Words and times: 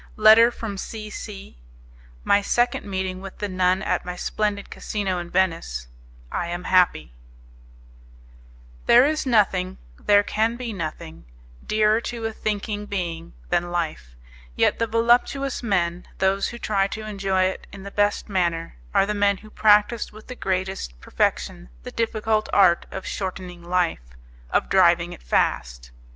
Letter 0.15 0.49
From 0.49 0.79
C. 0.79 1.11
C. 1.11 1.59
My 2.23 2.41
Second 2.41 2.87
Meeting 2.87 3.21
With 3.21 3.37
the 3.37 3.47
Nun 3.47 3.83
At 3.83 4.03
My 4.03 4.15
Splendid 4.15 4.71
Casino 4.71 5.19
In 5.19 5.29
Venice 5.29 5.89
I 6.31 6.47
Am 6.47 6.63
Happy 6.63 7.13
There 8.87 9.05
is 9.05 9.27
nothing, 9.27 9.77
there 9.99 10.23
can 10.23 10.55
be 10.55 10.73
nothing, 10.73 11.25
dearer 11.63 12.01
to 12.01 12.25
a 12.25 12.33
thinking 12.33 12.87
being 12.87 13.33
than 13.49 13.69
life; 13.69 14.15
yet 14.55 14.79
the 14.79 14.87
voluptuous 14.87 15.61
men, 15.61 16.07
those 16.17 16.47
who 16.47 16.57
try 16.57 16.87
to 16.87 17.05
enjoy 17.05 17.43
it 17.43 17.67
in 17.71 17.83
the 17.83 17.91
best 17.91 18.27
manner, 18.27 18.77
are 18.95 19.05
the 19.05 19.13
men 19.13 19.37
who 19.37 19.51
practise 19.51 20.11
with 20.11 20.25
the 20.25 20.33
greatest 20.35 20.99
perfection 20.99 21.69
the 21.83 21.91
difficult 21.91 22.49
art 22.51 22.87
of 22.89 23.05
shortening 23.05 23.63
life, 23.63 24.01
of 24.49 24.67
driving 24.67 25.13
it 25.13 25.21
fast. 25.21 25.91